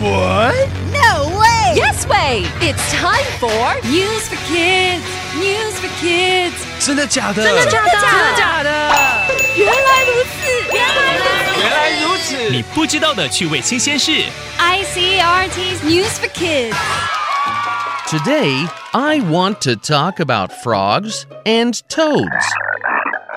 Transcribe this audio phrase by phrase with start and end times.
[0.00, 0.68] What?
[0.92, 1.74] No way!
[1.74, 2.44] Yes way!
[2.60, 5.02] It's time for News for Kids.
[5.36, 6.52] News for Kids.
[6.78, 7.42] 真的假的？
[7.42, 7.90] 真的假的？
[7.90, 8.70] 真的假的？
[9.56, 10.36] 原来如此，
[10.72, 11.60] 原来如此。
[11.60, 12.50] 原来如此。
[12.50, 14.24] 你不知道的趣味新鲜事。
[14.58, 16.74] ICRT's News for Kids.
[18.06, 22.44] Today, I want to talk about frogs and toads.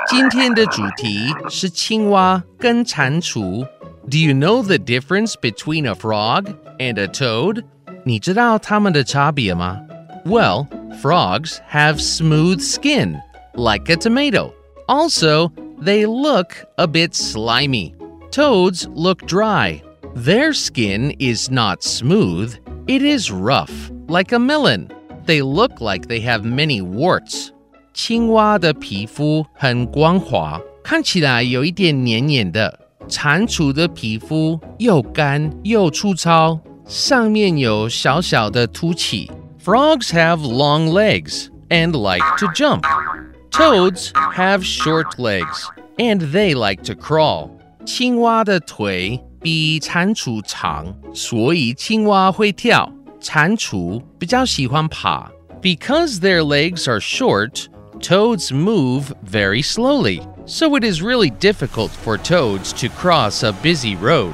[0.09, 3.65] 今天的主题是青蛙跟蟾蜍。
[4.11, 7.63] Do you know the difference between a frog and a toad?
[8.03, 9.79] 你知道它们的差别吗?
[10.25, 10.67] Well,
[11.01, 13.19] frogs have smooth skin,
[13.53, 14.53] like a tomato.
[14.87, 17.93] Also, they look a bit slimy.
[18.31, 19.81] Toads look dry.
[20.15, 22.55] Their skin is not smooth,
[22.87, 24.89] it is rough, like a melon.
[25.25, 27.49] They look like they have many warts.
[27.93, 32.80] 青蛙的皮肤很光滑，看起来有一点黏黏的。
[33.07, 39.31] 蟾蜍的皮肤又干又粗糙，上面有小小的凸起。
[39.63, 42.83] Frogs have long legs and like to jump.
[43.51, 45.65] Toads have short legs
[45.97, 47.51] and they like to crawl.
[47.85, 52.91] 青蛙的腿比蟾蜍长，所以青蛙会跳。
[53.19, 55.31] 蟾蜍比较喜欢爬。
[55.61, 57.65] Because their legs are short,
[58.01, 63.95] toads move very slowly, so it is really difficult for toads to cross a busy
[63.95, 64.33] road.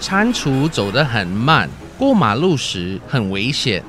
[0.00, 3.84] 蟾蜍走得很慢，过马路时很危险。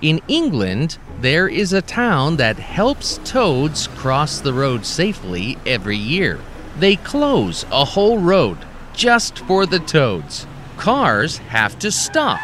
[0.00, 6.38] In England, there is a town that helps toads cross the road safely every year.
[6.78, 8.58] They close a whole road
[8.94, 10.46] just for the toads.
[10.76, 12.38] Cars have to stop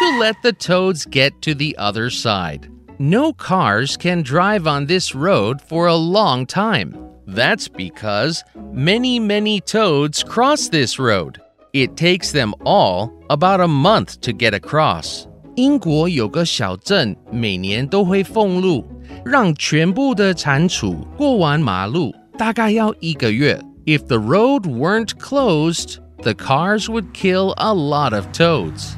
[0.00, 2.68] to let the toads get to the other side.
[2.98, 6.94] No cars can drive on this road for a long time.
[7.26, 8.42] That's because
[8.72, 11.40] many, many toads cross this road.
[11.72, 15.26] It takes them all about a month to get across.
[15.56, 18.84] 英国有个小镇，每年都会封路，
[19.24, 23.60] 让全部的蟾蜍过完马路，大概要一个月。
[23.84, 28.94] If the road weren't closed, the cars would kill a lot of toads.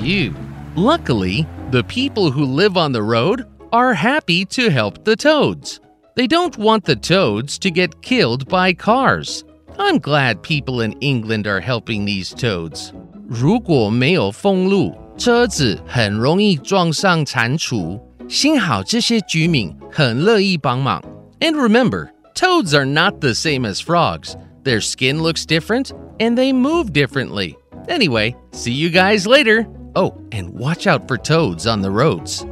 [0.00, 0.32] Ew.
[0.76, 5.80] Luckily, the people who live on the road are happy to help the toads.
[6.16, 9.44] They don't want the toads to get killed by cars.
[9.78, 12.92] I'm glad people in England are helping these toads.
[13.28, 18.00] 如果没有封路，车子很容易撞上蟾蜍。
[18.28, 21.02] 幸好这些居民很乐意帮忙。
[21.40, 24.36] And remember, toads are not the same as frogs.
[24.62, 27.56] Their skin looks different and they move differently.
[27.88, 29.66] Anyway, see you guys later.
[29.98, 32.44] Oh, and watch out for toads on the roads.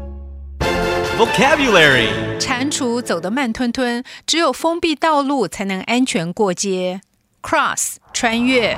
[1.19, 2.09] Vocabulary.
[2.39, 7.01] 蟾蜍走得慢吞吞，只有封闭道路才能安全过街。
[7.43, 8.77] Cross 穿越。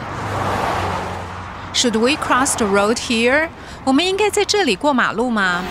[1.74, 3.48] Should we cross the road here？
[3.84, 5.62] 我们应该在这里过马路吗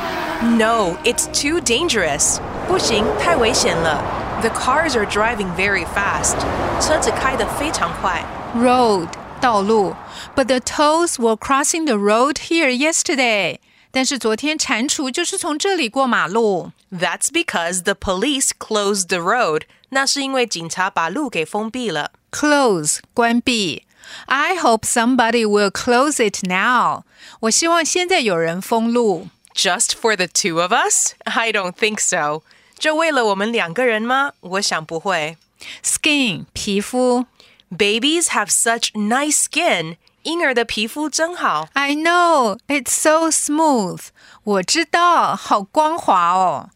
[0.41, 2.37] No, it's too dangerous.
[2.67, 4.03] 不行，太危险了。
[4.41, 6.35] The cars are driving very fast.
[6.81, 8.21] 车子开得非常快。
[8.57, 9.07] ？Road
[9.41, 9.95] 道路。
[10.35, 13.59] But the toads were crossing the road here yesterday。
[13.91, 16.71] 但是昨天蟾蜍就是从这里过马路。
[16.91, 19.63] That's because the police closed the road.
[19.89, 22.11] 那是因为警察把路给封闭了。
[22.31, 23.83] Close 关闭。
[24.25, 27.03] I hope somebody will close it now。
[27.41, 29.29] 我希望现在有人封路。
[29.53, 31.13] Just for the two of us?
[31.25, 32.41] I don't think so.
[32.79, 34.31] 就为了我们两个人吗？
[34.39, 35.37] 我想不会。
[35.83, 37.25] Skin 皮肤。
[37.69, 39.97] Babies have such nice skin.
[40.23, 41.67] 婴儿的皮肤真好。
[41.73, 43.99] I know it's so smooth.
[44.43, 46.69] 我知道，好光滑哦。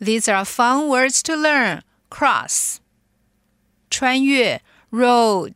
[0.00, 1.80] These are fun words to learn.
[2.10, 2.76] Cross
[3.90, 4.62] 穿越
[4.92, 5.54] road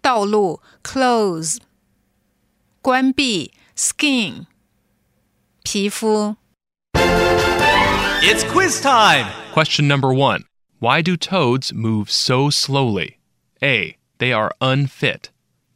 [0.00, 1.58] 道路 close
[2.80, 4.46] 关闭 skin
[5.62, 6.36] 皮肤
[8.22, 9.26] It's quiz time.
[9.52, 10.44] Question number one
[10.80, 13.15] Why do toads move so slowly?
[13.61, 13.97] A.
[14.19, 15.29] They are unfit.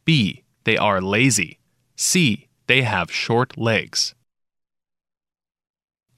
[0.04, 0.42] B.
[0.64, 1.58] They are lazy.
[1.96, 2.48] C.
[2.66, 4.14] They have short legs.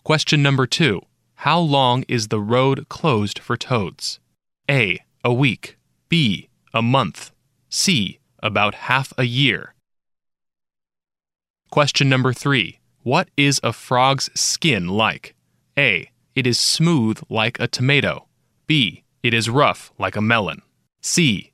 [0.02, 1.00] Question number two
[1.36, 4.20] How long is the road closed for toads?
[4.70, 5.00] A.
[5.24, 5.76] A week.
[6.08, 6.48] B.
[6.72, 7.30] A month.
[7.70, 8.18] C.
[8.42, 9.74] About half a year.
[11.70, 15.34] Question number three What is a frog's skin like?
[15.78, 16.10] A.
[16.34, 18.26] It is smooth like a tomato.
[18.66, 19.04] B.
[19.22, 20.60] It is rough like a melon.
[21.00, 21.53] C.